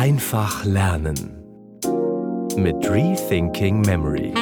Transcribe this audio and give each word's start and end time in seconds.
Einfach 0.00 0.64
lernen 0.64 1.44
mit 2.56 2.76
Rethinking 2.88 3.82
Memory. 3.82 4.32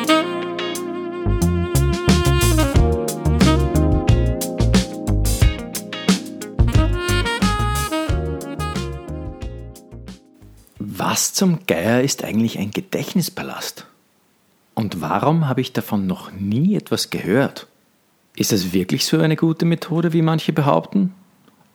Was 10.79 11.35
zum 11.35 11.67
Geier 11.67 12.03
ist 12.03 12.23
eigentlich 12.23 12.61
ein 12.61 12.71
Gedächtnispalast? 12.71 13.85
Und 14.75 15.01
warum 15.01 15.49
habe 15.49 15.61
ich 15.61 15.73
davon 15.73 16.07
noch 16.07 16.31
nie 16.31 16.77
etwas 16.77 17.11
gehört? 17.11 17.67
Ist 18.37 18.53
das 18.53 18.73
wirklich 18.73 19.05
so 19.07 19.19
eine 19.19 19.35
gute 19.35 19.65
Methode, 19.65 20.13
wie 20.13 20.23
manche 20.23 20.53
behaupten? 20.53 21.15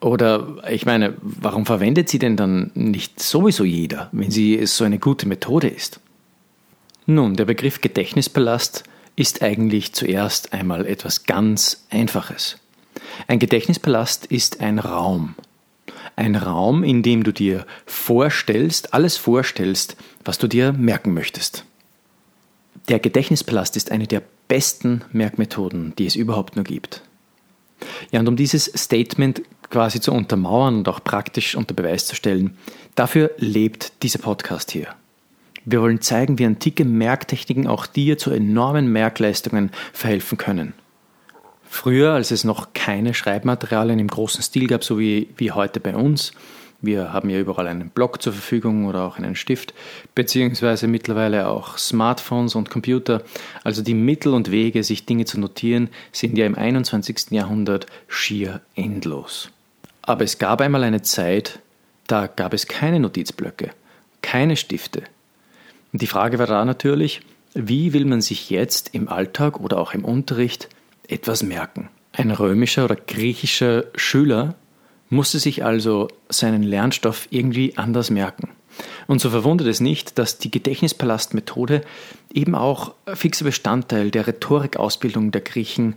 Oder 0.03 0.57
ich 0.69 0.85
meine, 0.85 1.15
warum 1.21 1.65
verwendet 1.65 2.09
sie 2.09 2.19
denn 2.19 2.35
dann 2.35 2.71
nicht 2.73 3.21
sowieso 3.21 3.63
jeder, 3.63 4.09
wenn 4.11 4.31
sie 4.31 4.65
so 4.65 4.83
eine 4.83 4.99
gute 4.99 5.29
Methode 5.29 5.69
ist? 5.69 6.01
Nun, 7.05 7.37
der 7.37 7.45
Begriff 7.45 7.79
Gedächtnispalast 7.79 8.83
ist 9.15 9.41
eigentlich 9.41 9.93
zuerst 9.93 10.51
einmal 10.51 10.85
etwas 10.85 11.23
ganz 11.23 11.85
Einfaches. 11.89 12.57
Ein 13.27 13.39
Gedächtnispalast 13.39 14.25
ist 14.25 14.59
ein 14.59 14.79
Raum. 14.79 15.35
Ein 16.17 16.35
Raum, 16.35 16.83
in 16.83 17.01
dem 17.01 17.23
du 17.23 17.31
dir 17.31 17.65
vorstellst, 17.85 18.93
alles 18.93 19.15
vorstellst, 19.15 19.95
was 20.25 20.37
du 20.37 20.47
dir 20.47 20.73
merken 20.73 21.13
möchtest. 21.13 21.63
Der 22.89 22.99
Gedächtnispalast 22.99 23.77
ist 23.77 23.89
eine 23.89 24.07
der 24.07 24.21
besten 24.49 25.05
Merkmethoden, 25.13 25.93
die 25.97 26.07
es 26.07 26.17
überhaupt 26.17 26.57
nur 26.57 26.65
gibt. 26.65 27.03
Ja, 28.11 28.19
und 28.19 28.27
um 28.27 28.35
dieses 28.35 28.65
Statement 28.65 29.41
quasi 29.73 29.99
zu 29.99 30.11
untermauern 30.11 30.77
und 30.77 30.87
auch 30.87 31.03
praktisch 31.03 31.55
unter 31.55 31.73
Beweis 31.73 32.05
zu 32.05 32.15
stellen, 32.15 32.55
dafür 32.93 33.31
lebt 33.37 34.03
dieser 34.03 34.19
Podcast 34.19 34.69
hier. 34.69 34.87
Wir 35.65 35.81
wollen 35.81 35.99
zeigen, 35.99 36.37
wie 36.37 36.45
antike 36.45 36.85
Merktechniken 36.85 37.65
auch 37.65 37.87
dir 37.87 38.19
zu 38.19 38.29
enormen 38.29 38.91
Merkleistungen 38.91 39.71
verhelfen 39.91 40.37
können. 40.37 40.73
Früher, 41.63 42.11
als 42.11 42.29
es 42.29 42.43
noch 42.43 42.73
keine 42.73 43.15
Schreibmaterialien 43.15 43.97
im 43.97 44.09
großen 44.09 44.43
Stil 44.43 44.67
gab, 44.67 44.83
so 44.83 44.99
wie, 44.99 45.29
wie 45.37 45.51
heute 45.51 45.79
bei 45.79 45.95
uns, 45.95 46.33
wir 46.81 47.11
haben 47.11 47.31
ja 47.31 47.39
überall 47.39 47.67
einen 47.67 47.89
Block 47.89 48.21
zur 48.21 48.33
Verfügung 48.33 48.85
oder 48.85 49.05
auch 49.05 49.17
einen 49.17 49.35
Stift, 49.35 49.73
beziehungsweise 50.13 50.87
mittlerweile 50.87 51.47
auch 51.47 51.79
Smartphones 51.79 52.53
und 52.53 52.69
Computer. 52.69 53.23
Also 53.63 53.81
die 53.81 53.95
Mittel 53.95 54.35
und 54.35 54.51
Wege, 54.51 54.83
sich 54.83 55.07
Dinge 55.07 55.25
zu 55.25 55.39
notieren, 55.39 55.89
sind 56.11 56.37
ja 56.37 56.45
im 56.45 56.55
21. 56.55 57.31
Jahrhundert 57.31 57.87
schier 58.07 58.61
endlos. 58.75 59.49
Aber 60.03 60.23
es 60.23 60.37
gab 60.37 60.61
einmal 60.61 60.83
eine 60.83 61.01
Zeit, 61.01 61.59
da 62.07 62.27
gab 62.27 62.53
es 62.53 62.67
keine 62.67 62.99
Notizblöcke, 62.99 63.71
keine 64.21 64.55
Stifte. 64.55 65.03
Und 65.91 66.01
die 66.01 66.07
Frage 66.07 66.39
war 66.39 66.47
da 66.47 66.63
natürlich, 66.65 67.21
wie 67.53 67.93
will 67.93 68.05
man 68.05 68.21
sich 68.21 68.49
jetzt 68.49 68.93
im 68.93 69.07
Alltag 69.07 69.59
oder 69.59 69.77
auch 69.77 69.93
im 69.93 70.03
Unterricht 70.05 70.67
etwas 71.07 71.41
merken? 71.41 71.89
Ein 72.11 72.31
römischer 72.31 72.85
oder 72.85 72.95
griechischer 72.95 73.85
Schüler 73.95 74.55
musste 75.09 75.39
sich 75.39 75.63
also 75.63 76.09
seinen 76.29 76.63
Lernstoff 76.63 77.27
irgendwie 77.29 77.77
anders 77.77 78.09
merken. 78.09 78.49
Und 79.07 79.21
so 79.21 79.29
verwundert 79.29 79.67
es 79.67 79.79
nicht, 79.79 80.17
dass 80.17 80.39
die 80.39 80.51
Gedächtnispalastmethode 80.51 81.81
eben 82.33 82.55
auch 82.55 82.95
fixer 83.13 83.45
Bestandteil 83.45 84.11
der 84.11 84.27
Rhetorikausbildung 84.27 85.31
der 85.31 85.41
Griechen 85.41 85.95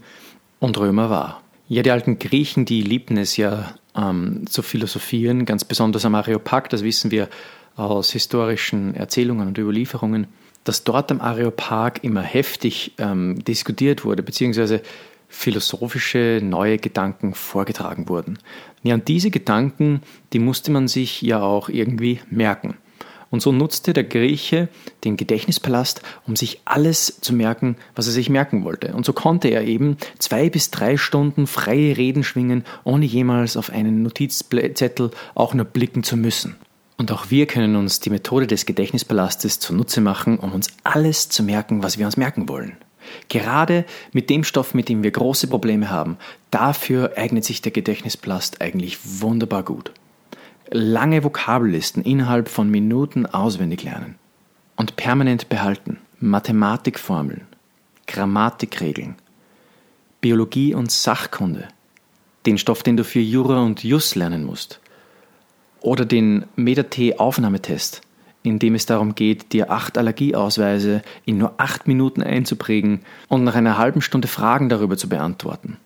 und 0.61 0.79
Römer 0.79 1.11
war. 1.11 1.43
Ja, 1.69 1.83
die 1.83 1.91
alten 1.91 2.19
Griechen, 2.19 2.65
die 2.65 2.83
liebten 2.83 3.17
es 3.17 3.37
ja 3.37 3.75
ähm, 3.97 4.44
zu 4.48 4.62
philosophieren, 4.62 5.44
ganz 5.44 5.64
besonders 5.64 6.05
am 6.05 6.14
Areopag, 6.14 6.69
das 6.70 6.83
wissen 6.83 7.11
wir 7.11 7.28
aus 7.77 8.11
historischen 8.11 8.94
Erzählungen 8.94 9.48
und 9.48 9.58
Überlieferungen, 9.58 10.27
dass 10.64 10.84
dort 10.84 11.11
am 11.12 11.20
Areopag 11.20 12.02
immer 12.02 12.22
heftig 12.22 12.95
ähm, 12.98 13.45
diskutiert 13.45 14.05
wurde, 14.05 14.23
beziehungsweise 14.23 14.83
philosophische 15.29 16.40
neue 16.42 16.79
Gedanken 16.79 17.35
vorgetragen 17.35 18.08
wurden. 18.08 18.39
Ja, 18.83 18.95
und 18.95 19.08
diese 19.08 19.30
Gedanken, 19.30 20.02
die 20.33 20.39
musste 20.39 20.70
man 20.70 20.89
sich 20.89 21.23
ja 21.23 21.42
auch 21.42 21.68
irgendwie 21.68 22.20
merken. 22.30 22.77
Und 23.31 23.42
so 23.42 23.53
nutzte 23.53 23.92
der 23.92 24.05
Grieche 24.05 24.69
den 25.05 25.17
Gedächtnispalast, 25.17 26.03
um 26.27 26.37
sich 26.37 26.61
alles 26.64 27.20
zu 27.20 27.35
merken, 27.35 27.77
was 27.95 28.07
er 28.07 28.13
sich 28.13 28.31
merken 28.31 28.64
wollte. 28.64 28.95
Und 28.95 29.05
so 29.05 29.13
konnte 29.13 29.48
er 29.48 29.64
eben 29.64 29.97
zwei 30.19 30.48
bis 30.48 30.70
drei 30.70 30.97
Stunden 30.97 31.47
freie 31.47 31.97
Reden 31.97 32.25
schwingen, 32.25 32.65
ohne 32.85 33.05
jemals 33.05 33.57
auf 33.57 33.70
einen 33.70 34.03
Notizzettel 34.03 35.11
auch 35.35 35.55
nur 35.55 35.65
blicken 35.65 36.03
zu 36.03 36.17
müssen. 36.17 36.57
Und 36.97 37.13
auch 37.13 37.31
wir 37.31 37.47
können 37.47 37.77
uns 37.77 38.01
die 38.01 38.11
Methode 38.11 38.47
des 38.47 38.65
Gedächtnispalastes 38.65 39.59
zunutze 39.59 40.01
machen, 40.01 40.39
um 40.39 40.53
uns 40.53 40.69
alles 40.83 41.29
zu 41.29 41.42
merken, 41.42 41.83
was 41.83 41.98
wir 41.98 42.07
uns 42.07 42.17
merken 42.17 42.48
wollen. 42.48 42.77
Gerade 43.29 43.85
mit 44.13 44.31
dem 44.31 44.45
Stoff, 44.45 44.75
mit 44.75 44.89
dem 44.89 45.03
wir 45.03 45.11
große 45.11 45.47
Probleme 45.47 45.91
haben, 45.91 46.17
dafür 46.51 47.13
eignet 47.17 47.45
sich 47.45 47.63
der 47.63 47.73
Gedächtnispalast 47.73 48.61
eigentlich 48.61 48.98
wunderbar 49.20 49.63
gut. 49.63 49.92
Lange 50.71 51.23
Vokabellisten 51.23 52.03
innerhalb 52.03 52.49
von 52.49 52.69
Minuten 52.69 53.25
auswendig 53.25 53.85
lernen 53.85 54.17
und 54.75 54.97
permanent 54.97 55.49
behalten, 55.49 55.99
Mathematikformeln, 56.19 57.43
Grammatikregeln, 58.09 59.15
Biologie 60.21 60.75
und 60.75 60.91
Sachkunde, 60.91 61.69
den 62.47 62.59
Stoff, 62.59 62.83
den 62.83 62.97
du 62.97 63.05
für 63.05 63.21
Jura 63.21 63.63
und 63.63 63.85
Jus 63.85 64.17
lernen 64.17 64.45
musst, 64.45 64.81
oder 65.81 66.05
den 66.05 66.47
MEDA-T-Aufnahmetest, 66.57 68.01
in 68.43 68.59
dem 68.59 68.75
es 68.75 68.87
darum 68.87 69.15
geht, 69.15 69.53
dir 69.53 69.71
acht 69.71 69.97
Allergieausweise 69.97 71.03
in 71.25 71.39
nur 71.39 71.55
acht 71.59 71.87
Minuten 71.87 72.23
einzuprägen 72.23 73.03
und 73.29 73.45
nach 73.45 73.55
einer 73.55 73.79
halben 73.79 74.01
Stunde 74.01 74.27
Fragen 74.27 74.69
darüber 74.69 74.97
zu 74.97 75.09
beantworten. 75.09 75.77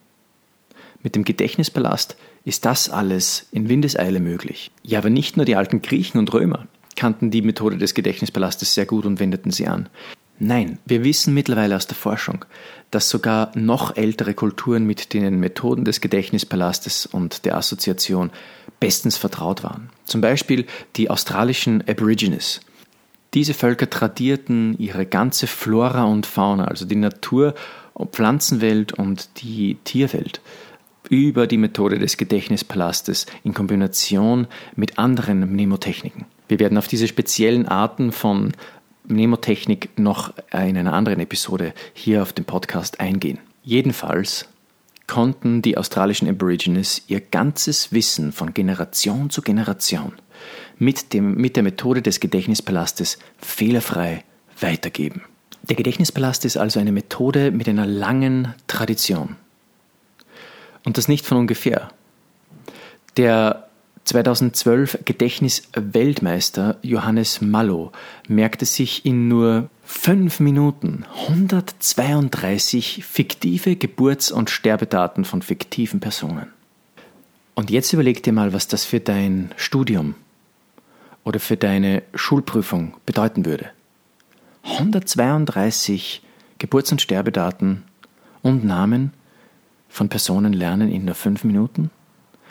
Mit 1.02 1.14
dem 1.14 1.24
Gedächtnispalast 1.24 2.16
ist 2.44 2.64
das 2.64 2.90
alles 2.90 3.46
in 3.52 3.68
Windeseile 3.68 4.20
möglich. 4.20 4.70
Ja, 4.82 4.98
aber 4.98 5.10
nicht 5.10 5.36
nur 5.36 5.46
die 5.46 5.56
alten 5.56 5.82
Griechen 5.82 6.18
und 6.18 6.32
Römer 6.32 6.66
kannten 6.96 7.30
die 7.30 7.42
Methode 7.42 7.78
des 7.78 7.94
Gedächtnispalastes 7.94 8.74
sehr 8.74 8.84
gut 8.84 9.06
und 9.06 9.20
wendeten 9.20 9.50
sie 9.50 9.66
an. 9.66 9.88
Nein, 10.38 10.78
wir 10.86 11.04
wissen 11.04 11.34
mittlerweile 11.34 11.76
aus 11.76 11.86
der 11.86 11.96
Forschung, 11.96 12.44
dass 12.90 13.08
sogar 13.08 13.52
noch 13.54 13.96
ältere 13.96 14.34
Kulturen 14.34 14.86
mit 14.86 15.12
den 15.12 15.38
Methoden 15.38 15.84
des 15.84 16.00
Gedächtnispalastes 16.00 17.06
und 17.06 17.44
der 17.44 17.56
Assoziation 17.56 18.30
bestens 18.80 19.16
vertraut 19.16 19.62
waren. 19.62 19.90
Zum 20.04 20.20
Beispiel 20.20 20.66
die 20.96 21.10
australischen 21.10 21.86
Aborigines. 21.86 22.60
Diese 23.34 23.54
Völker 23.54 23.88
tradierten 23.88 24.76
ihre 24.78 25.06
ganze 25.06 25.46
Flora 25.46 26.04
und 26.04 26.26
Fauna, 26.26 26.64
also 26.64 26.84
die 26.84 26.96
Natur- 26.96 27.54
Pflanzenwelt 28.12 28.94
und 28.94 29.42
die 29.42 29.76
Tierwelt, 29.84 30.40
über 31.10 31.46
die 31.46 31.58
Methode 31.58 31.98
des 31.98 32.16
Gedächtnispalastes 32.16 33.26
in 33.44 33.52
Kombination 33.52 34.46
mit 34.76 34.98
anderen 34.98 35.40
Mnemotechniken. 35.52 36.24
Wir 36.48 36.58
werden 36.60 36.78
auf 36.78 36.88
diese 36.88 37.08
speziellen 37.08 37.68
Arten 37.68 38.12
von 38.12 38.52
Mnemotechnik 39.04 39.90
noch 39.98 40.32
in 40.52 40.78
einer 40.78 40.94
anderen 40.94 41.20
Episode 41.20 41.74
hier 41.92 42.22
auf 42.22 42.32
dem 42.32 42.44
Podcast 42.44 43.00
eingehen. 43.00 43.38
Jedenfalls 43.62 44.46
konnten 45.08 45.62
die 45.62 45.76
australischen 45.76 46.28
Aborigines 46.28 47.02
ihr 47.08 47.20
ganzes 47.20 47.92
Wissen 47.92 48.30
von 48.30 48.54
Generation 48.54 49.28
zu 49.30 49.42
Generation 49.42 50.12
mit, 50.78 51.12
dem, 51.12 51.34
mit 51.34 51.56
der 51.56 51.64
Methode 51.64 52.02
des 52.02 52.20
Gedächtnispalastes 52.20 53.18
fehlerfrei 53.38 54.22
weitergeben. 54.60 55.22
Der 55.68 55.76
Gedächtnispalast 55.76 56.44
ist 56.44 56.56
also 56.56 56.78
eine 56.78 56.92
Methode 56.92 57.50
mit 57.50 57.68
einer 57.68 57.86
langen 57.86 58.54
Tradition. 58.68 59.36
Und 60.84 60.98
das 60.98 61.08
nicht 61.08 61.26
von 61.26 61.38
ungefähr. 61.38 61.90
Der 63.16 63.68
2012 64.04 65.00
Gedächtnisweltmeister 65.04 66.78
Johannes 66.82 67.40
Mallow 67.40 67.92
merkte 68.28 68.64
sich 68.64 69.04
in 69.04 69.28
nur 69.28 69.68
fünf 69.84 70.40
Minuten 70.40 71.04
132 71.28 73.04
fiktive 73.04 73.76
Geburts- 73.76 74.32
und 74.32 74.50
Sterbedaten 74.50 75.24
von 75.24 75.42
fiktiven 75.42 76.00
Personen. 76.00 76.48
Und 77.54 77.70
jetzt 77.70 77.92
überleg 77.92 78.22
dir 78.22 78.32
mal, 78.32 78.52
was 78.52 78.68
das 78.68 78.84
für 78.84 79.00
dein 79.00 79.52
Studium 79.56 80.14
oder 81.24 81.38
für 81.38 81.56
deine 81.56 82.02
Schulprüfung 82.14 82.96
bedeuten 83.04 83.44
würde. 83.44 83.70
132 84.62 86.22
Geburts- 86.58 86.92
und 86.92 87.02
Sterbedaten 87.02 87.82
und 88.42 88.64
Namen 88.64 89.12
von 89.90 90.08
Personen 90.08 90.54
lernen 90.54 90.90
in 90.90 91.04
nur 91.04 91.14
fünf 91.14 91.44
Minuten? 91.44 91.90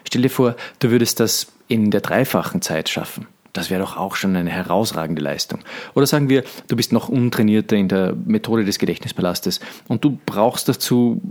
Stell 0.04 0.22
dir 0.22 0.30
vor, 0.30 0.56
du 0.80 0.92
würdest 0.92 1.20
das 1.20 1.52
in 1.68 1.90
der 1.92 2.02
dreifachen 2.02 2.62
Zeit 2.62 2.90
schaffen. 2.90 3.28
Das 3.54 3.70
wäre 3.70 3.82
doch 3.82 3.98
auch 3.98 4.16
schon 4.16 4.36
eine 4.36 4.50
herausragende 4.50 5.22
Leistung. 5.22 5.62
Oder 5.96 6.06
sagen 6.06 6.30
wir, 6.30 6.44
du 6.68 6.76
bist 6.76 6.94
noch 6.94 7.10
untrainierter 7.10 7.76
in 7.76 7.88
der 7.88 8.14
Methode 8.14 8.64
des 8.64 8.78
Gedächtnispalastes 8.78 9.60
und 9.88 10.04
du 10.04 10.20
brauchst 10.26 10.70
dazu 10.70 11.22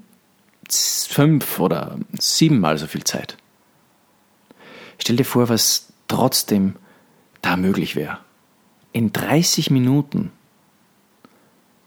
fünf 0.69 1.61
oder 1.61 1.99
siebenmal 2.19 2.77
so 2.79 2.87
viel 2.87 3.05
Zeit. 3.05 3.37
Stell 4.99 5.17
dir 5.17 5.25
vor, 5.25 5.49
was 5.49 5.93
trotzdem 6.09 6.75
da 7.41 7.57
möglich 7.57 7.95
wäre. 7.95 8.19
In 8.93 9.13
30 9.13 9.71
Minuten 9.71 10.33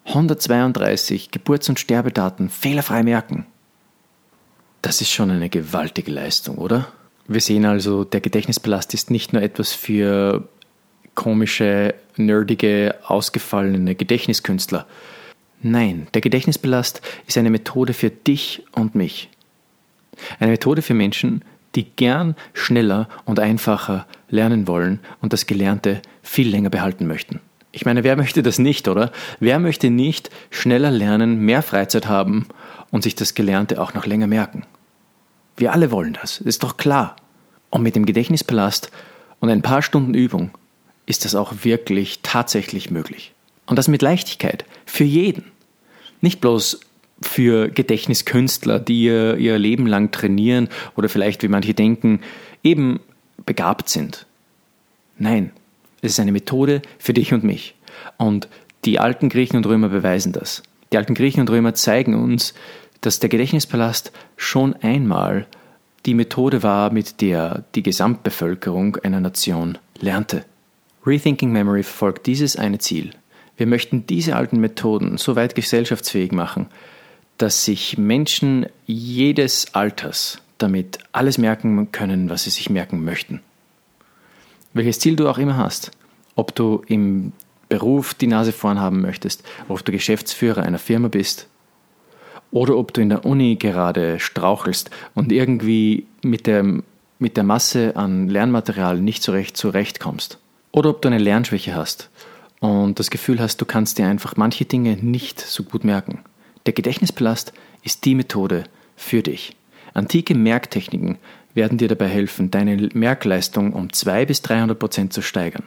132 0.06 1.32
Geburts- 1.32 1.70
und 1.70 1.80
Sterbedaten 1.80 2.50
fehlerfrei 2.50 3.04
merken. 3.04 3.46
Das 4.82 5.02
ist 5.02 5.12
schon 5.12 5.30
eine 5.30 5.50
gewaltige 5.50 6.12
Leistung, 6.12 6.58
oder? 6.58 6.88
Wir 7.28 7.42
sehen 7.42 7.66
also, 7.66 8.04
der 8.04 8.20
Gedächtnispalast 8.20 8.94
ist 8.94 9.12
nicht 9.12 9.32
nur 9.32 9.42
etwas 9.42 9.74
für 9.74 10.48
komische, 11.14 11.94
nerdige, 12.18 12.96
ausgefallene 13.04 13.96
Gedächtniskünstler. 13.96 14.88
Nein, 15.62 16.08
der 16.14 16.22
Gedächtnispalast 16.22 17.02
ist 17.28 17.38
eine 17.38 17.52
Methode 17.52 17.94
für 17.94 18.10
dich 18.10 18.64
und 18.72 18.96
mich. 18.96 19.30
Eine 20.40 20.52
Methode 20.52 20.82
für 20.82 20.96
Menschen, 20.96 21.44
die 21.76 21.84
gern 21.84 22.36
schneller 22.54 23.08
und 23.26 23.40
einfacher 23.40 24.08
lernen 24.30 24.68
wollen 24.68 25.00
und 25.22 25.32
das 25.32 25.46
Gelernte 25.46 26.02
viel 26.24 26.50
länger 26.50 26.70
behalten 26.70 27.06
möchten. 27.06 27.40
Ich 27.72 27.86
meine, 27.86 28.04
wer 28.04 28.18
möchte 28.18 28.44
das 28.44 28.60
nicht, 28.60 28.88
oder? 28.88 29.12
Wer 29.40 29.60
möchte 29.60 29.90
nicht 29.90 30.30
schneller 30.50 30.92
lernen, 30.92 31.40
mehr 31.40 31.62
Freizeit 31.62 32.08
haben 32.08 32.48
und 32.92 33.04
sich 33.04 33.16
das 33.16 33.34
Gelernte 33.34 33.82
auch 33.82 33.94
noch 33.94 34.06
länger 34.06 34.28
merken? 34.28 34.64
Wir 35.58 35.74
alle 35.74 35.92
wollen 35.92 36.18
das, 36.22 36.40
ist 36.40 36.64
doch 36.64 36.78
klar. 36.78 37.16
Und 37.70 37.84
mit 37.84 37.96
dem 37.96 38.06
Gedächtnispalast 38.06 38.92
und 39.40 39.50
ein 39.50 39.62
paar 39.62 39.82
Stunden 39.82 40.14
Übung 40.14 40.52
ist 41.06 41.26
das 41.26 41.36
auch 41.36 41.54
wirklich 41.64 42.20
tatsächlich 42.22 42.92
möglich. 42.92 43.34
Und 43.66 43.78
das 43.78 43.88
mit 43.88 44.02
Leichtigkeit, 44.02 44.66
für 44.86 45.04
jeden. 45.04 45.46
Nicht 46.22 46.42
bloß 46.42 46.82
für 47.22 47.70
Gedächtniskünstler, 47.70 48.80
die 48.80 49.04
ihr, 49.04 49.38
ihr 49.38 49.58
Leben 49.58 49.88
lang 49.88 50.12
trainieren 50.12 50.70
oder 50.96 51.10
vielleicht, 51.10 51.44
wie 51.44 51.48
manche 51.48 51.74
denken, 51.74 52.22
eben 52.64 53.00
begabt 53.46 53.90
sind. 53.90 54.26
Nein, 55.18 55.52
es 56.02 56.14
ist 56.14 56.20
eine 56.20 56.32
Methode 56.32 56.82
für 56.98 57.14
dich 57.14 57.34
und 57.34 57.44
mich. 57.44 57.76
Und 58.18 58.48
die 58.86 59.00
alten 59.00 59.30
Griechen 59.30 59.58
und 59.58 59.66
Römer 59.68 59.90
beweisen 59.90 60.34
das. 60.34 60.64
Die 60.92 60.98
alten 60.98 61.14
Griechen 61.14 61.42
und 61.42 61.50
Römer 61.50 61.74
zeigen 61.74 62.16
uns, 62.16 62.54
dass 63.00 63.20
der 63.20 63.30
Gedächtnispalast 63.30 64.12
schon 64.36 64.76
einmal 64.76 65.48
die 66.06 66.14
Methode 66.14 66.64
war, 66.64 66.92
mit 66.92 67.22
der 67.22 67.64
die 67.76 67.84
Gesamtbevölkerung 67.84 68.98
einer 68.98 69.20
Nation 69.20 69.78
lernte. 70.00 70.46
Rethinking 71.06 71.52
Memory 71.52 71.84
verfolgt 71.84 72.28
dieses 72.28 72.56
eine 72.56 72.80
Ziel. 72.80 73.12
Wir 73.58 73.68
möchten 73.68 74.06
diese 74.06 74.36
alten 74.36 74.60
Methoden 74.60 75.18
so 75.18 75.36
weit 75.36 75.56
gesellschaftsfähig 75.56 76.32
machen, 76.32 76.68
dass 77.38 77.66
sich 77.66 77.98
Menschen 77.98 78.66
jedes 78.86 79.74
Alters 79.74 80.42
damit 80.58 81.00
alles 81.12 81.38
merken 81.38 81.92
können, 81.92 82.30
was 82.30 82.44
sie 82.44 82.50
sich 82.52 82.70
merken 82.70 83.04
möchten. 83.04 83.42
Welches 84.74 85.00
Ziel 85.00 85.16
du 85.16 85.28
auch 85.28 85.38
immer 85.38 85.58
hast, 85.58 85.92
ob 86.36 86.56
du 86.56 86.84
im 86.88 87.34
Beruf 87.72 88.14
die 88.14 88.28
Nase 88.28 88.52
vorn 88.52 88.82
haben 88.82 89.00
möchtest, 89.00 89.44
ob 89.70 89.86
du 89.86 89.94
Geschäftsführer 89.94 90.62
einer 90.62 90.78
Firma 90.78 91.08
bist 91.08 91.48
oder 92.52 92.76
ob 92.76 92.94
du 92.94 93.00
in 93.00 93.08
der 93.08 93.26
Uni 93.26 93.56
gerade 93.56 94.20
strauchelst 94.20 94.90
und 95.16 95.32
irgendwie 95.32 96.06
mit 96.22 96.48
der, 96.48 96.66
mit 97.18 97.38
der 97.38 97.46
Masse 97.46 97.96
an 97.96 98.28
Lernmaterial 98.28 99.00
nicht 99.00 99.24
so 99.24 99.32
recht 99.32 99.56
zurechtkommst. 99.56 100.38
Oder 100.74 100.90
ob 100.90 101.02
du 101.02 101.08
eine 101.08 101.18
Lernschwäche 101.18 101.74
hast 101.74 102.10
und 102.60 103.00
das 103.00 103.10
Gefühl 103.10 103.40
hast, 103.40 103.62
du 103.62 103.66
kannst 103.66 103.98
dir 103.98 104.08
einfach 104.08 104.36
manche 104.36 104.66
Dinge 104.66 104.98
nicht 104.98 105.40
so 105.40 105.64
gut 105.64 105.86
merken. 105.86 106.20
Der 106.66 106.74
Gedächtnispalast 106.74 107.54
ist 107.84 108.04
die 108.04 108.16
Methode 108.16 108.66
für 108.98 109.24
dich. 109.24 109.56
Antike 109.94 110.36
Merktechniken 110.36 111.20
werden 111.54 111.78
dir 111.78 111.88
dabei 111.88 112.10
helfen, 112.10 112.52
deine 112.52 112.90
Merkleistung 112.94 113.72
um 113.72 113.94
200 113.94 114.28
bis 114.28 114.42
300 114.42 114.78
Prozent 114.78 115.14
zu 115.14 115.22
steigern. 115.22 115.64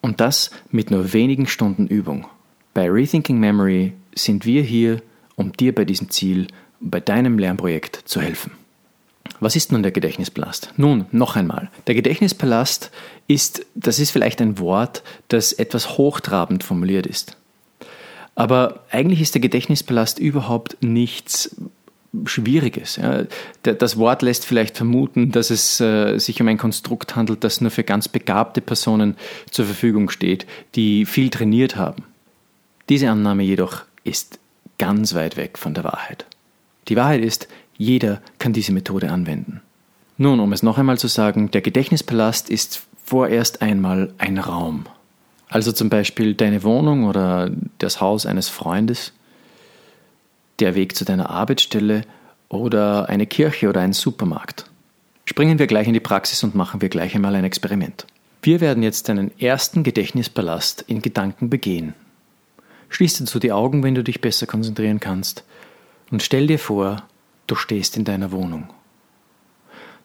Und 0.00 0.20
das 0.20 0.50
mit 0.70 0.90
nur 0.90 1.12
wenigen 1.12 1.46
Stunden 1.46 1.86
Übung. 1.86 2.26
Bei 2.74 2.90
Rethinking 2.90 3.38
Memory 3.38 3.92
sind 4.14 4.44
wir 4.44 4.62
hier, 4.62 5.02
um 5.34 5.52
dir 5.52 5.74
bei 5.74 5.84
diesem 5.84 6.10
Ziel, 6.10 6.48
bei 6.80 7.00
deinem 7.00 7.38
Lernprojekt 7.38 8.02
zu 8.04 8.20
helfen. 8.20 8.52
Was 9.40 9.56
ist 9.56 9.72
nun 9.72 9.82
der 9.82 9.92
Gedächtnispalast? 9.92 10.72
Nun, 10.76 11.06
noch 11.10 11.36
einmal. 11.36 11.70
Der 11.86 11.94
Gedächtnispalast 11.94 12.90
ist, 13.26 13.66
das 13.74 13.98
ist 13.98 14.10
vielleicht 14.10 14.40
ein 14.40 14.58
Wort, 14.58 15.02
das 15.28 15.52
etwas 15.52 15.98
hochtrabend 15.98 16.64
formuliert 16.64 17.06
ist. 17.06 17.36
Aber 18.34 18.84
eigentlich 18.90 19.20
ist 19.20 19.34
der 19.34 19.40
Gedächtnispalast 19.40 20.18
überhaupt 20.18 20.76
nichts 20.82 21.56
Schwieriges. 22.24 23.00
Das 23.62 23.96
Wort 23.96 24.22
lässt 24.22 24.46
vielleicht 24.46 24.76
vermuten, 24.76 25.32
dass 25.32 25.50
es 25.50 25.80
äh, 25.80 26.18
sich 26.18 26.40
um 26.40 26.48
ein 26.48 26.58
Konstrukt 26.58 27.16
handelt, 27.16 27.44
das 27.44 27.60
nur 27.60 27.70
für 27.70 27.84
ganz 27.84 28.08
begabte 28.08 28.60
Personen 28.60 29.16
zur 29.50 29.66
Verfügung 29.66 30.10
steht, 30.10 30.46
die 30.74 31.04
viel 31.04 31.30
trainiert 31.30 31.76
haben. 31.76 32.04
Diese 32.88 33.10
Annahme 33.10 33.42
jedoch 33.42 33.82
ist 34.04 34.38
ganz 34.78 35.14
weit 35.14 35.36
weg 35.36 35.58
von 35.58 35.74
der 35.74 35.84
Wahrheit. 35.84 36.26
Die 36.88 36.96
Wahrheit 36.96 37.22
ist, 37.22 37.48
jeder 37.76 38.22
kann 38.38 38.52
diese 38.52 38.72
Methode 38.72 39.10
anwenden. 39.10 39.60
Nun, 40.18 40.40
um 40.40 40.52
es 40.52 40.62
noch 40.62 40.78
einmal 40.78 40.98
zu 40.98 41.08
sagen, 41.08 41.50
der 41.50 41.60
Gedächtnispalast 41.60 42.48
ist 42.48 42.86
vorerst 43.04 43.60
einmal 43.60 44.12
ein 44.18 44.38
Raum. 44.38 44.86
Also 45.48 45.72
zum 45.72 45.90
Beispiel 45.90 46.34
deine 46.34 46.62
Wohnung 46.62 47.04
oder 47.04 47.50
das 47.78 48.00
Haus 48.00 48.26
eines 48.26 48.48
Freundes, 48.48 49.12
der 50.60 50.74
Weg 50.74 50.96
zu 50.96 51.04
deiner 51.04 51.30
Arbeitsstelle 51.30 52.02
oder 52.48 53.08
eine 53.08 53.26
Kirche 53.26 53.68
oder 53.68 53.80
ein 53.80 53.92
Supermarkt. 53.92 54.70
Springen 55.24 55.58
wir 55.58 55.66
gleich 55.66 55.86
in 55.86 55.94
die 55.94 56.00
Praxis 56.00 56.42
und 56.44 56.54
machen 56.54 56.80
wir 56.80 56.88
gleich 56.88 57.14
einmal 57.14 57.34
ein 57.34 57.44
Experiment. 57.44 58.06
Wir 58.42 58.60
werden 58.60 58.82
jetzt 58.82 59.08
deinen 59.08 59.36
ersten 59.40 59.82
Gedächtnispalast 59.82 60.82
in 60.86 61.02
Gedanken 61.02 61.50
begehen. 61.50 61.94
Schließ 62.90 63.18
dazu 63.18 63.40
die 63.40 63.50
Augen, 63.50 63.82
wenn 63.82 63.96
du 63.96 64.04
dich 64.04 64.20
besser 64.20 64.46
konzentrieren 64.46 65.00
kannst, 65.00 65.44
und 66.12 66.22
stell 66.22 66.46
dir 66.46 66.60
vor, 66.60 67.02
du 67.48 67.56
stehst 67.56 67.96
in 67.96 68.04
deiner 68.04 68.30
Wohnung. 68.30 68.72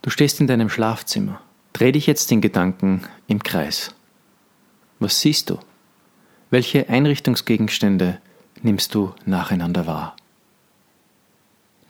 Du 0.02 0.10
stehst 0.10 0.42
in 0.42 0.48
deinem 0.48 0.70
Schlafzimmer. 0.70 1.40
Dreh 1.74 1.92
dich 1.92 2.08
jetzt 2.08 2.32
in 2.32 2.42
Gedanken 2.42 3.04
im 3.28 3.44
Kreis. 3.44 3.94
Was 4.98 5.22
siehst 5.22 5.52
du? 5.52 5.60
Welche 6.50 6.90
Einrichtungsgegenstände 6.90 8.20
nimmst 8.64 8.96
du 8.96 9.14
nacheinander 9.26 9.86
wahr? 9.86 10.16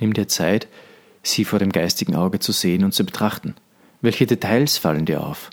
Nimm 0.01 0.13
dir 0.13 0.27
Zeit, 0.27 0.67
sie 1.23 1.45
vor 1.45 1.59
dem 1.59 1.71
geistigen 1.71 2.15
Auge 2.15 2.39
zu 2.39 2.51
sehen 2.51 2.83
und 2.83 2.93
zu 2.93 3.05
betrachten. 3.05 3.55
Welche 4.01 4.25
Details 4.25 4.77
fallen 4.77 5.05
dir 5.05 5.25
auf? 5.25 5.49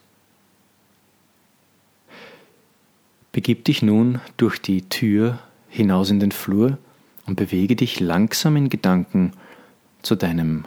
Begib 3.31 3.65
dich 3.65 3.83
nun 3.83 4.21
durch 4.37 4.61
die 4.61 4.89
Tür 4.89 5.39
hinaus 5.69 6.11
in 6.11 6.19
den 6.19 6.33
Flur 6.33 6.79
und 7.27 7.37
bewege 7.37 7.77
dich 7.77 8.01
langsam 8.01 8.57
in 8.57 8.69
Gedanken 8.69 9.33
zu 10.03 10.17
deinem 10.17 10.65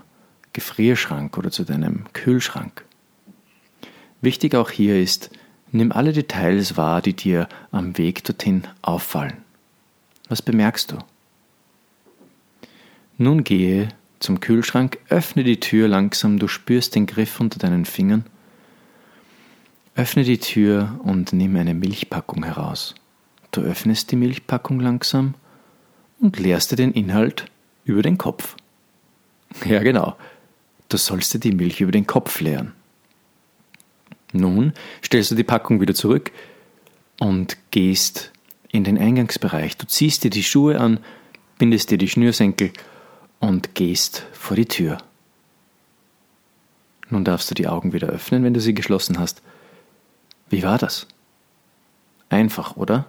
Gefrierschrank 0.53 1.37
oder 1.37 1.51
zu 1.51 1.65
deinem 1.65 2.05
Kühlschrank. 2.13 2.85
Wichtig 4.21 4.55
auch 4.55 4.69
hier 4.69 4.97
ist, 4.97 5.31
Nimm 5.73 5.93
alle 5.93 6.11
Details 6.11 6.75
wahr, 6.75 7.01
die 7.01 7.13
dir 7.13 7.47
am 7.71 7.97
Weg 7.97 8.25
dorthin 8.25 8.63
auffallen. 8.81 9.37
Was 10.27 10.41
bemerkst 10.41 10.91
du? 10.91 10.97
Nun 13.21 13.43
gehe 13.43 13.89
zum 14.17 14.39
Kühlschrank, 14.39 14.97
öffne 15.09 15.43
die 15.43 15.59
Tür 15.59 15.87
langsam, 15.87 16.39
du 16.39 16.47
spürst 16.47 16.95
den 16.95 17.05
Griff 17.05 17.39
unter 17.39 17.59
deinen 17.59 17.85
Fingern. 17.85 18.25
Öffne 19.93 20.23
die 20.23 20.39
Tür 20.39 20.99
und 21.03 21.31
nimm 21.31 21.55
eine 21.55 21.75
Milchpackung 21.75 22.43
heraus. 22.43 22.95
Du 23.51 23.61
öffnest 23.61 24.09
die 24.09 24.15
Milchpackung 24.15 24.79
langsam 24.79 25.35
und 26.19 26.39
leerst 26.39 26.71
dir 26.71 26.77
den 26.77 26.93
Inhalt 26.93 27.45
über 27.85 28.01
den 28.01 28.17
Kopf. 28.17 28.55
Ja 29.65 29.83
genau, 29.83 30.15
du 30.89 30.97
sollst 30.97 31.35
dir 31.35 31.39
die 31.39 31.51
Milch 31.51 31.79
über 31.79 31.91
den 31.91 32.07
Kopf 32.07 32.41
leeren. 32.41 32.73
Nun 34.33 34.73
stellst 35.05 35.29
du 35.29 35.35
die 35.35 35.43
Packung 35.43 35.79
wieder 35.79 35.93
zurück 35.93 36.31
und 37.19 37.55
gehst 37.69 38.31
in 38.71 38.83
den 38.83 38.97
Eingangsbereich. 38.97 39.77
Du 39.77 39.85
ziehst 39.85 40.23
dir 40.23 40.31
die 40.31 40.41
Schuhe 40.41 40.79
an, 40.79 40.99
bindest 41.59 41.91
dir 41.91 41.99
die 41.99 42.09
Schnürsenkel 42.09 42.73
und 43.41 43.75
gehst 43.75 44.25
vor 44.31 44.55
die 44.55 44.67
Tür. 44.67 44.99
Nun 47.09 47.25
darfst 47.25 47.51
du 47.51 47.55
die 47.55 47.67
Augen 47.67 47.91
wieder 47.91 48.07
öffnen, 48.07 48.45
wenn 48.45 48.53
du 48.53 48.61
sie 48.61 48.73
geschlossen 48.73 49.19
hast. 49.19 49.41
Wie 50.49 50.63
war 50.63 50.77
das? 50.77 51.07
Einfach, 52.29 52.77
oder? 52.77 53.07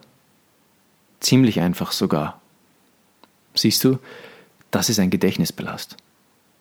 Ziemlich 1.21 1.61
einfach 1.61 1.93
sogar. 1.93 2.41
Siehst 3.55 3.85
du, 3.85 3.99
das 4.73 4.89
ist 4.89 4.99
ein 4.99 5.11
Gedächtnisbelast. 5.11 5.97